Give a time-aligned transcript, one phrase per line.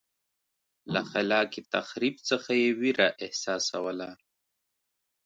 [0.93, 4.09] له خلاق تخریب څخه یې وېره احساسوله.